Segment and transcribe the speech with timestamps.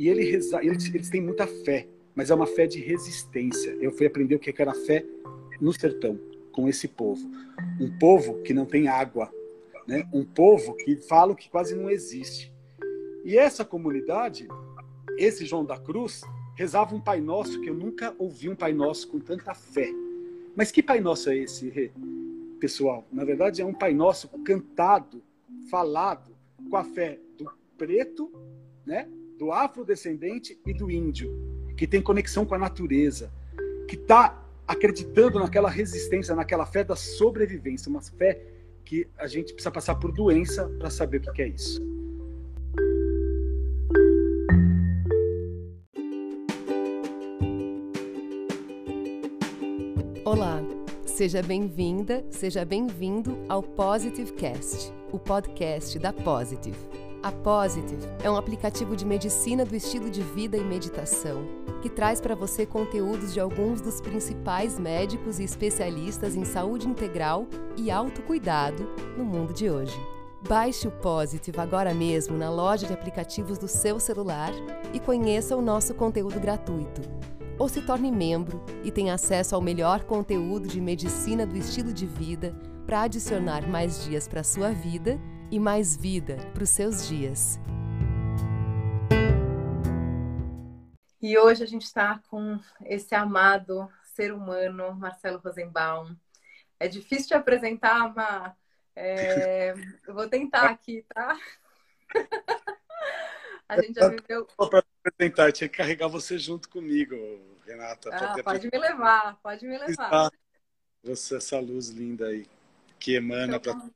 [0.00, 3.76] E ele reza, eles, eles têm muita fé, mas é uma fé de resistência.
[3.82, 5.04] Eu fui aprender o que era fé
[5.60, 6.18] no sertão,
[6.52, 7.20] com esse povo.
[7.78, 9.30] Um povo que não tem água,
[9.86, 10.08] né?
[10.10, 12.50] um povo que fala que quase não existe.
[13.26, 14.48] E essa comunidade,
[15.18, 16.22] esse João da Cruz,
[16.56, 19.92] rezava um Pai Nosso que eu nunca ouvi um Pai Nosso com tanta fé.
[20.56, 21.92] Mas que Pai Nosso é esse,
[22.58, 23.06] pessoal?
[23.12, 25.22] Na verdade, é um Pai Nosso cantado,
[25.70, 26.34] falado,
[26.70, 28.32] com a fé do preto,
[28.86, 29.06] né?
[29.40, 31.34] Do afrodescendente e do índio,
[31.74, 33.32] que tem conexão com a natureza,
[33.88, 38.38] que está acreditando naquela resistência, naquela fé da sobrevivência, uma fé
[38.84, 41.80] que a gente precisa passar por doença para saber o que é isso.
[50.22, 50.62] Olá,
[51.06, 57.09] seja bem-vinda, seja bem-vindo ao Positive Cast, o podcast da Positive.
[57.22, 61.44] A Positive é um aplicativo de medicina do estilo de vida e meditação
[61.82, 67.46] que traz para você conteúdos de alguns dos principais médicos e especialistas em saúde integral
[67.76, 69.98] e autocuidado no mundo de hoje.
[70.48, 74.52] Baixe o Positive agora mesmo na loja de aplicativos do seu celular
[74.94, 77.02] e conheça o nosso conteúdo gratuito
[77.58, 82.06] ou se torne membro e tenha acesso ao melhor conteúdo de medicina do estilo de
[82.06, 87.58] vida para adicionar mais dias para sua vida e mais vida para os seus dias.
[91.20, 96.16] E hoje a gente está com esse amado ser humano, Marcelo Rosenbaum.
[96.78, 98.52] É difícil te apresentar, mas
[98.96, 99.74] é...
[100.06, 101.38] eu vou tentar aqui, tá?
[103.68, 104.46] A gente já viveu.
[104.56, 107.14] Para apresentar, tinha que carregar você junto comigo,
[107.64, 108.10] Renata.
[108.12, 110.30] Ah, pode me levar, pode me levar.
[111.04, 112.46] Você, essa luz linda aí,
[112.98, 113.90] que emana então, para.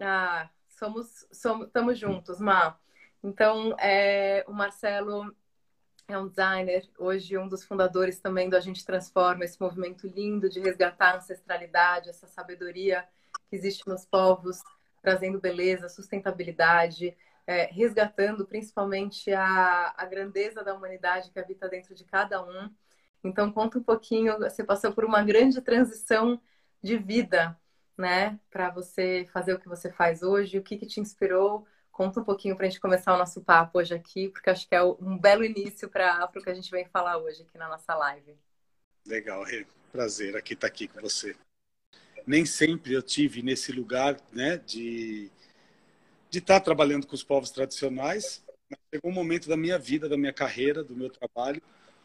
[0.00, 2.78] Ah, somos, somos, estamos juntos, Má.
[3.22, 5.34] Então, é, o Marcelo
[6.06, 10.48] é um designer, hoje um dos fundadores também do A Gente Transforma, esse movimento lindo
[10.48, 13.06] de resgatar a ancestralidade, essa sabedoria
[13.50, 14.62] que existe nos povos,
[15.02, 22.04] trazendo beleza, sustentabilidade, é, resgatando principalmente a, a grandeza da humanidade que habita dentro de
[22.04, 22.70] cada um.
[23.22, 26.40] Então, conta um pouquinho, você passou por uma grande transição
[26.82, 27.58] de vida,
[27.98, 31.66] né, para você fazer o que você faz hoje, o que, que te inspirou?
[31.90, 34.74] Conta um pouquinho para a gente começar o nosso papo hoje aqui, porque acho que
[34.74, 37.94] é um belo início para o que a gente vem falar hoje aqui na nossa
[37.94, 38.38] live.
[39.04, 39.44] Legal,
[39.90, 41.34] prazer aqui estar tá aqui com você.
[42.24, 45.30] Nem sempre eu tive nesse lugar, né, de
[46.30, 48.42] de estar trabalhando com os povos tradicionais.
[48.92, 51.62] Chegou um momento da minha vida, da minha carreira, do meu trabalho,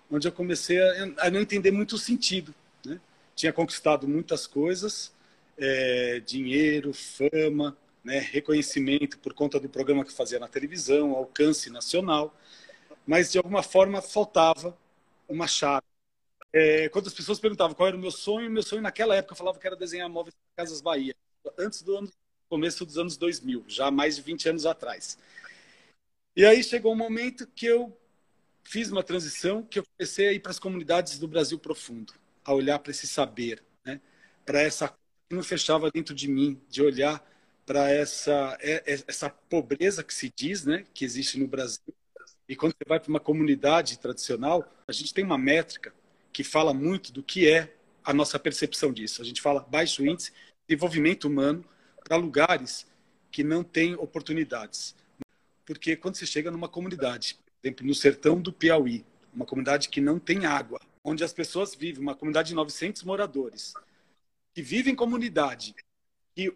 [0.09, 2.53] onde eu comecei a, a não entender muito o sentido.
[2.85, 2.99] Né?
[3.35, 5.13] Tinha conquistado muitas coisas,
[5.57, 12.35] é, dinheiro, fama, né, reconhecimento por conta do programa que fazia na televisão, alcance nacional,
[13.05, 14.77] mas de alguma forma faltava
[15.27, 15.85] uma chave.
[16.51, 19.37] É, quando as pessoas perguntavam qual era o meu sonho, meu sonho naquela época eu
[19.37, 21.15] falava que era desenhar móveis para Casas Bahia,
[21.57, 22.09] antes do ano
[22.49, 25.17] começo dos anos 2000, já mais de 20 anos atrás.
[26.35, 27.97] E aí chegou um momento que eu
[28.63, 32.13] fiz uma transição, que eu comecei a ir para as comunidades do Brasil profundo,
[32.45, 33.99] a olhar para esse saber, né?
[34.45, 34.95] para essa
[35.29, 37.23] que não fechava dentro de mim, de olhar
[37.65, 41.93] para essa é, é, essa pobreza que se diz, né, que existe no Brasil.
[42.47, 45.93] E quando você vai para uma comunidade tradicional, a gente tem uma métrica
[46.31, 47.73] que fala muito do que é
[48.03, 49.21] a nossa percepção disso.
[49.21, 50.37] A gente fala baixo índice de
[50.75, 51.63] desenvolvimento humano
[52.03, 52.85] para lugares
[53.31, 54.95] que não têm oportunidades.
[55.65, 60.01] Porque quando você chega numa comunidade, por exemplo, no sertão do Piauí, uma comunidade que
[60.01, 63.73] não tem água, onde as pessoas vivem, uma comunidade de 900 moradores,
[64.53, 65.75] que vivem em comunidade,
[66.35, 66.55] e o,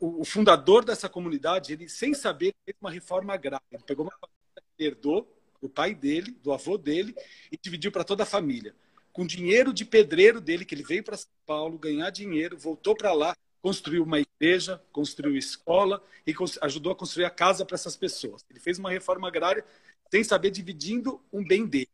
[0.00, 3.64] o, o, fundador dessa comunidade, ele sem saber, fez uma reforma agrária.
[3.70, 4.40] Ele pegou uma família
[4.78, 5.30] herdou
[5.60, 7.14] do pai dele, do avô dele,
[7.52, 8.74] e dividiu para toda a família.
[9.12, 13.12] Com dinheiro de pedreiro dele, que ele veio para São Paulo ganhar dinheiro, voltou para
[13.12, 18.42] lá, construiu uma igreja, construiu escola e ajudou a construir a casa para essas pessoas.
[18.48, 19.64] Ele fez uma reforma agrária
[20.10, 21.90] sem saber dividindo um bem dele.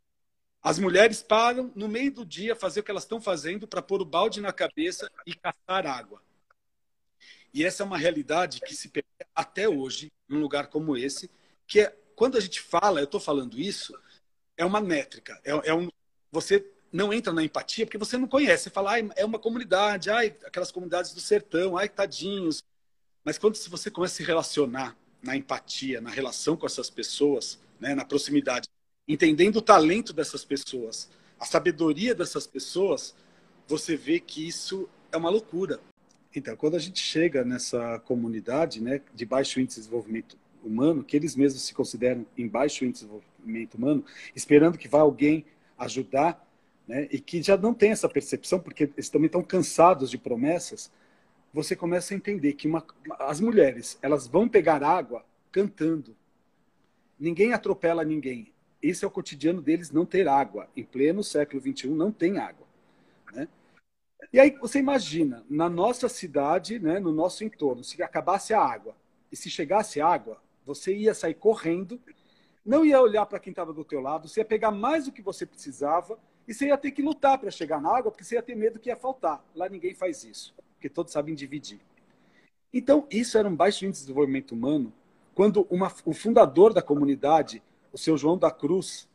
[0.66, 4.02] As mulheres param no meio do dia fazer o que elas estão fazendo para pôr
[4.02, 6.20] o balde na cabeça e caçar água.
[7.54, 11.30] E essa é uma realidade que se perde até hoje num lugar como esse,
[11.68, 13.96] que é quando a gente fala, eu estou falando isso,
[14.56, 15.88] é uma métrica, é, é um
[16.32, 18.64] você não entra na empatia porque você não conhece.
[18.64, 22.64] Você fala, ah, é uma comunidade, ai, aquelas comunidades do sertão, ai, tadinhos.
[23.22, 27.94] Mas quando você começa a se relacionar na empatia, na relação com essas pessoas, né,
[27.94, 28.68] na proximidade,
[29.06, 31.08] entendendo o talento dessas pessoas,
[31.38, 33.14] a sabedoria dessas pessoas,
[33.66, 35.80] você vê que isso é uma loucura.
[36.34, 41.16] Então, quando a gente chega nessa comunidade, né, de baixo índice de desenvolvimento humano, que
[41.16, 44.04] eles mesmos se consideram em baixo índice de desenvolvimento humano,
[44.34, 45.44] esperando que vá alguém
[45.78, 46.44] ajudar,
[46.86, 50.90] né, e que já não tem essa percepção, porque eles também estão cansados de promessas,
[51.52, 52.84] você começa a entender que uma,
[53.18, 56.14] as mulheres elas vão pegar água cantando.
[57.18, 58.52] Ninguém atropela ninguém.
[58.82, 60.68] Esse é o cotidiano deles, não ter água.
[60.76, 62.66] Em pleno século XXI, não tem água.
[63.32, 63.48] Né?
[64.32, 68.94] E aí você imagina, na nossa cidade, né, no nosso entorno, se acabasse a água
[69.30, 72.00] e se chegasse água, você ia sair correndo,
[72.64, 75.22] não ia olhar para quem estava do teu lado, você ia pegar mais do que
[75.22, 78.42] você precisava e você ia ter que lutar para chegar na água, porque você ia
[78.42, 79.44] ter medo que ia faltar.
[79.54, 81.80] Lá ninguém faz isso, porque todos sabem dividir.
[82.72, 84.92] Então, isso era um baixo índice de desenvolvimento humano,
[85.34, 87.62] quando uma, o fundador da comunidade,
[87.96, 89.08] o seu João da Cruz,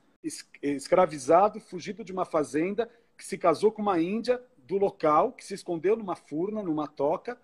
[0.64, 5.54] escravizado, fugido de uma fazenda, que se casou com uma índia do local, que se
[5.54, 7.40] escondeu numa furna, numa toca.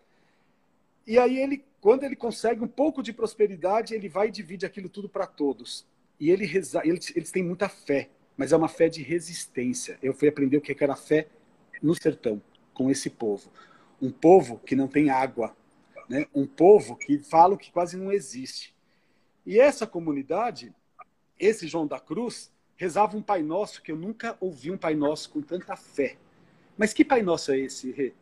[1.06, 4.90] E aí ele, quando ele consegue um pouco de prosperidade, ele vai e divide aquilo
[4.90, 5.86] tudo para todos.
[6.20, 10.00] E ele reza, eles, eles têm muita fé, mas é uma fé de resistência.
[10.02, 11.28] Eu fui aprender o que era fé
[11.84, 12.42] no sertão,
[12.74, 13.52] com esse povo.
[14.02, 15.56] Um povo que não tem água,
[16.10, 16.26] né?
[16.34, 18.76] um povo que fala que quase não existe.
[19.46, 20.74] E essa comunidade,
[21.40, 25.30] esse João da Cruz, rezava um Pai Nosso que eu nunca ouvi um Pai Nosso
[25.30, 26.18] com tanta fé.
[26.78, 28.14] Mas que Pai Nosso é esse,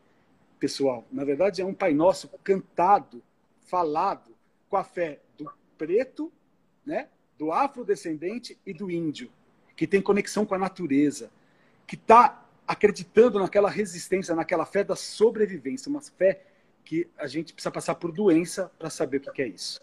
[0.60, 1.06] pessoal?
[1.12, 3.22] Na verdade, é um Pai Nosso cantado,
[3.60, 4.36] falado,
[4.70, 6.32] com a fé do preto,
[6.86, 9.30] né, do afrodescendente e do índio,
[9.76, 11.30] que tem conexão com a natureza,
[11.86, 16.42] que está acreditando naquela resistência, naquela fé da sobrevivência, uma fé
[16.84, 19.82] que a gente precisa passar por doença para saber o que é isso.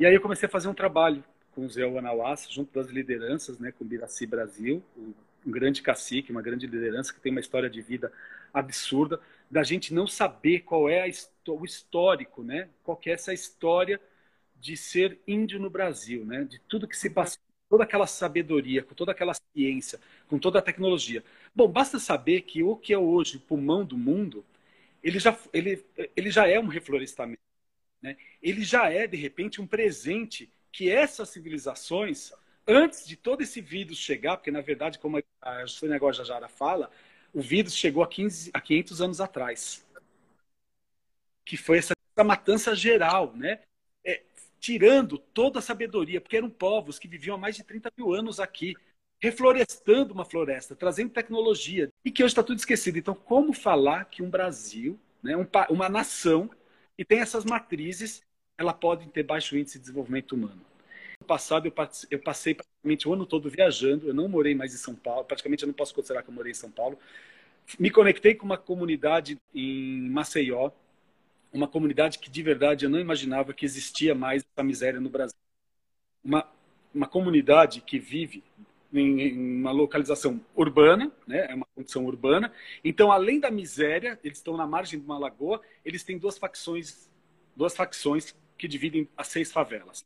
[0.00, 1.22] E aí eu comecei a fazer um trabalho
[1.54, 6.32] com o Zé Anauás, junto das lideranças, né, com o Biraci Brasil, um grande cacique,
[6.32, 8.10] uma grande liderança que tem uma história de vida
[8.50, 9.20] absurda,
[9.50, 11.12] da gente não saber qual é a,
[11.52, 14.00] o histórico, né, qual que é essa história
[14.58, 18.94] de ser índio no Brasil, né, de tudo que se passou, toda aquela sabedoria, com
[18.94, 21.22] toda aquela ciência, com toda a tecnologia.
[21.54, 24.46] Bom, basta saber que o que é hoje o pulmão do mundo,
[25.02, 25.84] ele já, ele,
[26.16, 27.49] ele já é um reflorestamento
[28.02, 32.32] né, ele já é, de repente, um presente que essas civilizações,
[32.66, 36.90] antes de todo esse vírus chegar, porque, na verdade, como a Juscelina Negócio Jara fala,
[37.32, 39.84] o vírus chegou há, 15, há 500 anos atrás,
[41.44, 43.60] que foi essa, essa matança geral, né?
[44.04, 44.22] É,
[44.58, 48.38] tirando toda a sabedoria, porque eram povos que viviam há mais de 30 mil anos
[48.38, 48.74] aqui,
[49.20, 52.98] reflorestando uma floresta, trazendo tecnologia, e que hoje está tudo esquecido.
[52.98, 56.50] Então, como falar que um Brasil, né, um, uma nação
[57.00, 58.22] e tem essas matrizes,
[58.58, 60.60] ela pode ter baixo índice de desenvolvimento humano.
[61.18, 61.66] No passado,
[62.10, 65.62] eu passei praticamente o ano todo viajando, eu não morei mais em São Paulo, praticamente
[65.62, 66.98] eu não posso considerar que eu morei em São Paulo.
[67.78, 70.72] Me conectei com uma comunidade em Maceió,
[71.50, 75.38] uma comunidade que de verdade eu não imaginava que existia mais essa miséria no Brasil.
[76.22, 76.46] Uma,
[76.94, 78.44] uma comunidade que vive
[78.92, 81.46] em uma localização urbana, né?
[81.50, 82.52] é uma condição urbana.
[82.84, 87.08] Então, além da miséria, eles estão na margem de uma lagoa, eles têm duas facções,
[87.54, 90.04] duas facções que dividem as seis favelas.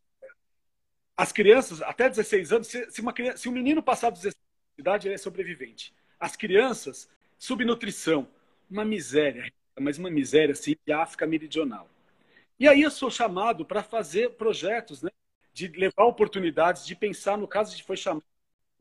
[1.17, 4.75] As crianças, até 16 anos, se, uma criança, se um menino passar dos 16 anos
[4.76, 5.95] de idade, ele é sobrevivente.
[6.19, 8.29] As crianças, subnutrição,
[8.71, 11.88] uma miséria, mas uma miséria assim, de África Meridional.
[12.59, 15.11] E aí eu sou chamado para fazer projetos, né?
[15.53, 18.25] de levar oportunidades, de pensar, no caso de foi chamado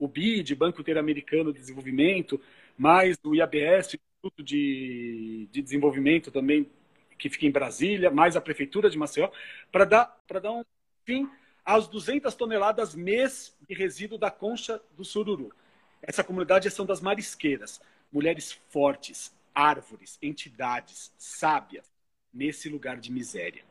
[0.03, 2.39] o BID, Banco Interamericano de Desenvolvimento,
[2.77, 6.69] mais o IABS, Instituto de, de Desenvolvimento também,
[7.17, 9.29] que fica em Brasília, mais a Prefeitura de Maceió,
[9.71, 10.63] para dar, dar um
[11.05, 11.29] fim
[11.63, 15.53] às 200 toneladas mês de resíduo da concha do sururu.
[16.01, 17.79] Essa comunidade são das marisqueiras,
[18.11, 21.89] mulheres fortes, árvores, entidades, sábias,
[22.33, 23.63] nesse lugar de miséria,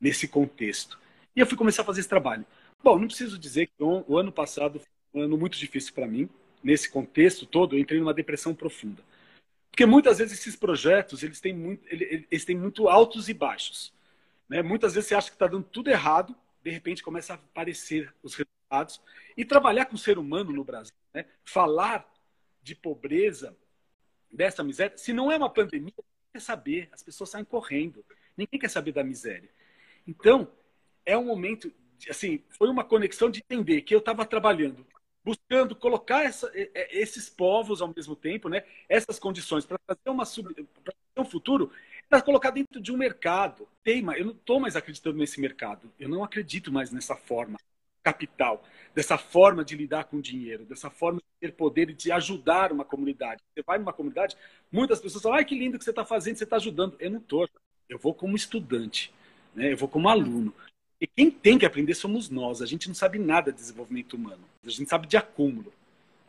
[0.00, 1.00] nesse contexto.
[1.34, 2.46] E eu fui começar a fazer esse trabalho.
[2.80, 4.80] Bom, não preciso dizer que o ano passado
[5.12, 6.28] um ano muito difícil para mim.
[6.62, 9.02] Nesse contexto todo, eu entrei numa depressão profunda.
[9.70, 13.92] Porque muitas vezes esses projetos, eles têm muito, eles têm muito altos e baixos.
[14.48, 14.62] Né?
[14.62, 18.34] Muitas vezes você acha que está dando tudo errado, de repente começa a aparecer os
[18.34, 19.00] resultados.
[19.36, 21.24] E trabalhar com o ser humano no Brasil, né?
[21.44, 22.08] falar
[22.62, 23.56] de pobreza,
[24.30, 28.04] dessa miséria, se não é uma pandemia, ninguém quer saber, as pessoas saem correndo,
[28.36, 29.48] ninguém quer saber da miséria.
[30.06, 30.50] Então,
[31.04, 31.72] é um momento,
[32.08, 34.86] assim, foi uma conexão de entender que eu estava trabalhando
[35.24, 36.50] buscando colocar essa,
[36.90, 40.54] esses povos ao mesmo tempo, né, essas condições para fazer uma sub,
[41.16, 41.70] um futuro,
[42.08, 43.68] para colocar dentro de um mercado.
[43.84, 45.92] Teima, eu não estou mais acreditando nesse mercado.
[45.98, 47.58] Eu não acredito mais nessa forma
[48.02, 52.72] capital, dessa forma de lidar com dinheiro, dessa forma de ter poder e de ajudar
[52.72, 53.42] uma comunidade.
[53.54, 54.36] Você vai numa comunidade,
[54.72, 56.96] muitas pessoas falam, ai que lindo que você está fazendo, você está ajudando.
[56.98, 57.48] Eu não estou.
[57.88, 59.12] Eu vou como estudante,
[59.54, 59.72] né?
[59.72, 60.54] eu vou como aluno.
[61.00, 62.60] E quem tem que aprender somos nós.
[62.60, 64.44] A gente não sabe nada de desenvolvimento humano.
[64.64, 65.72] A gente sabe de acúmulo.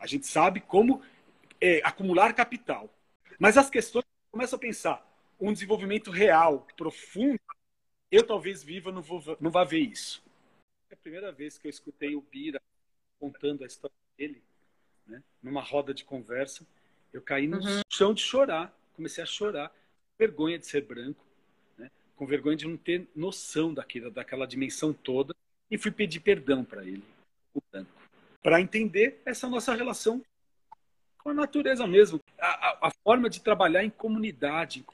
[0.00, 1.02] A gente sabe como
[1.60, 2.88] é, acumular capital.
[3.38, 5.06] Mas as questões começam a pensar
[5.38, 7.40] um desenvolvimento real, profundo.
[8.10, 10.22] Eu talvez viva não vou não vá ver isso.
[10.90, 12.60] É a primeira vez que eu escutei o Bira
[13.18, 14.42] contando a história dele,
[15.06, 16.66] né, numa roda de conversa,
[17.12, 17.80] eu caí no uhum.
[17.90, 18.76] chão de chorar.
[18.94, 19.74] Comecei a chorar,
[20.18, 21.24] vergonha de ser branco,
[22.16, 25.34] com vergonha de não ter noção daquilo, daquela dimensão toda,
[25.70, 27.02] e fui pedir perdão para ele,
[27.54, 27.90] o branco,
[28.42, 30.22] para entender essa nossa relação
[31.22, 34.84] com a natureza mesmo, a, a, a, forma de trabalhar em comunidade,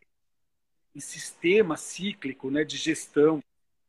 [0.95, 3.43] em sistema cíclico, né, de gestão,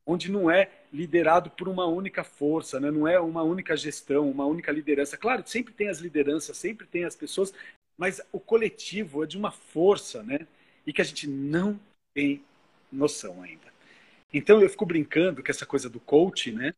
[0.05, 4.45] onde não é liderado por uma única força, né, não é uma única gestão, uma
[4.45, 5.17] única liderança.
[5.17, 7.53] Claro, sempre tem as lideranças, sempre tem as pessoas,
[7.97, 10.47] mas o coletivo é de uma força, né,
[10.87, 11.79] e que a gente não
[12.13, 12.43] tem
[12.91, 13.69] noção ainda.
[14.33, 16.73] Então eu fico brincando com essa coisa do coach, né?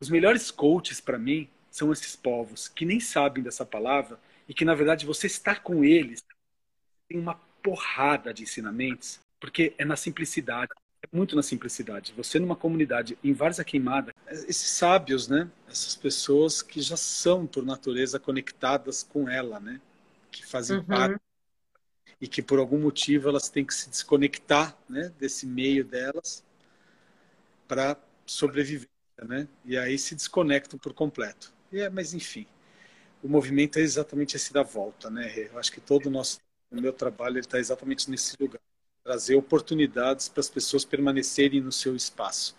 [0.00, 4.64] Os melhores coaches para mim são esses povos que nem sabem dessa palavra e que
[4.64, 6.22] na verdade você está com eles
[7.08, 10.72] tem uma porrada de ensinamentos, porque é na simplicidade,
[11.02, 12.12] é muito na simplicidade.
[12.16, 15.50] Você numa comunidade em Várzea Queimada, esses sábios, né?
[15.68, 19.80] Essas pessoas que já são por natureza conectadas com ela, né?
[20.30, 20.84] Que fazem uhum.
[20.84, 21.20] parte
[22.22, 26.44] e que por algum motivo elas têm que se desconectar né, desse meio delas
[27.66, 28.88] para sobreviver,
[29.24, 29.48] né?
[29.64, 31.52] E aí se desconectam por completo.
[31.72, 32.46] E é, mas enfim,
[33.24, 35.32] o movimento é exatamente esse da volta, né?
[35.36, 36.38] Eu acho que todo o nosso
[36.70, 38.60] o meu trabalho está exatamente nesse lugar,
[39.02, 42.56] trazer oportunidades para as pessoas permanecerem no seu espaço.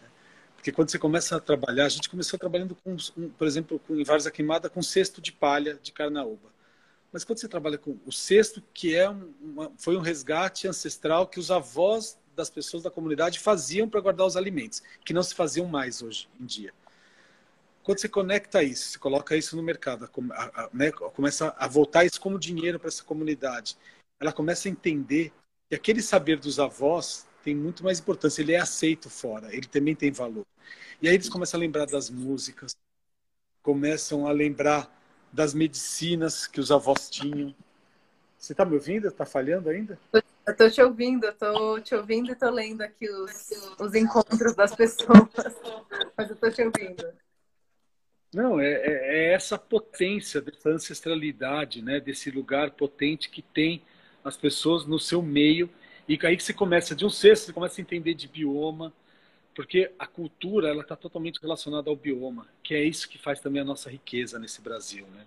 [0.00, 0.08] Né?
[0.54, 2.96] Porque quando você começa a trabalhar, a gente começou trabalhando com,
[3.36, 6.57] por exemplo, com, em Várzea Queimada com cesto de palha de carnaúba.
[7.12, 11.40] Mas quando você trabalha com o sexto, que é uma, foi um resgate ancestral que
[11.40, 15.66] os avós das pessoas da comunidade faziam para guardar os alimentos, que não se faziam
[15.66, 16.72] mais hoje em dia.
[17.82, 22.04] Quando você conecta isso, você coloca isso no mercado, a, a, né, começa a voltar
[22.04, 23.76] isso como dinheiro para essa comunidade,
[24.20, 25.32] ela começa a entender
[25.68, 29.94] que aquele saber dos avós tem muito mais importância, ele é aceito fora, ele também
[29.94, 30.44] tem valor.
[31.00, 32.76] E aí eles começam a lembrar das músicas,
[33.62, 34.97] começam a lembrar
[35.32, 37.54] das medicinas que os avós tinham.
[38.38, 39.08] Você está me ouvindo?
[39.08, 39.98] Está falhando ainda?
[40.12, 44.74] Eu estou te ouvindo, estou te ouvindo e estou lendo aqui os, os encontros das
[44.74, 45.28] pessoas.
[46.16, 47.04] Mas eu estou te ouvindo.
[48.32, 51.98] Não, é, é, é, essa potência dessa ancestralidade, né?
[51.98, 53.82] Desse lugar potente que tem
[54.22, 55.68] as pessoas no seu meio.
[56.06, 58.92] E aí que você começa, de um sexto, você começa a entender de bioma,
[59.58, 63.60] porque a cultura ela está totalmente relacionada ao bioma, que é isso que faz também
[63.60, 65.26] a nossa riqueza nesse Brasil, né?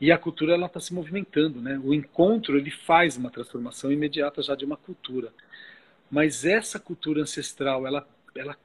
[0.00, 1.80] E a cultura ela está se movimentando, né?
[1.84, 5.32] O encontro ele faz uma transformação imediata já de uma cultura,
[6.10, 8.58] mas essa cultura ancestral ela, ela,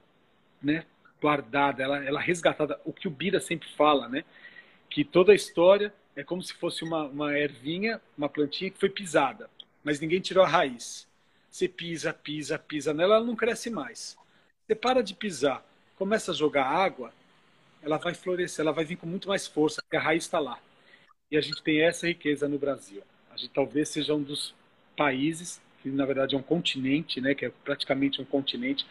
[0.60, 0.84] né?
[1.20, 4.24] Guardada, ela, ela resgatada, o que o Bira sempre fala, né?
[4.90, 8.90] Que toda a história é como se fosse uma, uma ervinha, uma plantinha que foi
[8.90, 9.48] pisada,
[9.84, 11.06] mas ninguém tirou a raiz.
[11.48, 14.20] Você pisa, pisa, pisa nela, ela não cresce mais.
[14.72, 15.62] Você para de pisar,
[15.96, 17.12] começa a jogar água,
[17.82, 20.58] ela vai florescer, ela vai vir com muito mais força, porque a raiz está lá.
[21.30, 23.02] E a gente tem essa riqueza no Brasil.
[23.30, 24.54] A gente talvez seja um dos
[24.96, 28.86] países, que na verdade é um continente, né, que é praticamente um continente,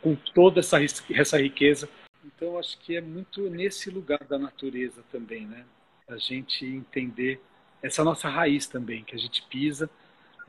[0.00, 0.78] com toda essa,
[1.10, 1.86] essa riqueza.
[2.24, 5.66] Então, acho que é muito nesse lugar da natureza também, né?
[6.08, 7.42] A gente entender
[7.82, 9.90] essa nossa raiz também, que a gente pisa,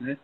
[0.00, 0.16] né?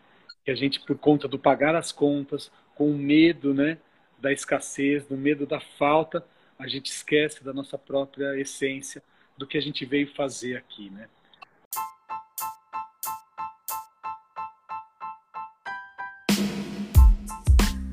[0.43, 3.77] Que a gente, por conta do pagar as contas, com medo, né?
[4.25, 6.25] Da escassez, do medo da falta,
[6.59, 9.03] a gente esquece da nossa própria essência,
[9.37, 11.09] do que a gente veio fazer aqui, né?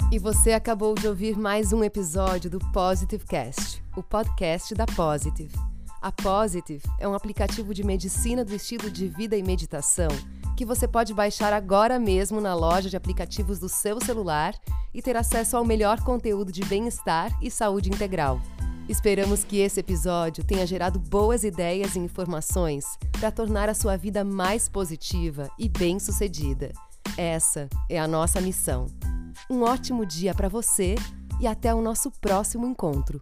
[0.09, 5.53] E você acabou de ouvir mais um episódio do Positive Cast, o podcast da Positive.
[6.01, 10.09] A Positive é um aplicativo de medicina do estilo de vida e meditação
[10.61, 14.53] que você pode baixar agora mesmo na loja de aplicativos do seu celular
[14.93, 18.39] e ter acesso ao melhor conteúdo de bem-estar e saúde integral.
[18.87, 22.85] Esperamos que esse episódio tenha gerado boas ideias e informações
[23.19, 26.71] para tornar a sua vida mais positiva e bem-sucedida.
[27.17, 28.85] Essa é a nossa missão.
[29.49, 30.93] Um ótimo dia para você
[31.39, 33.19] e até o nosso próximo encontro.